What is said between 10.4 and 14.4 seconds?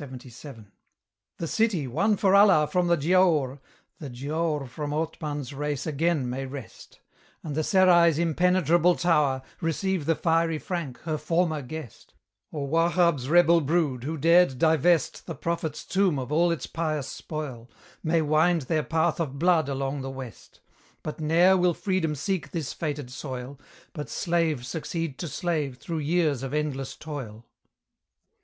Frank, her former guest; Or Wahab's rebel brood, who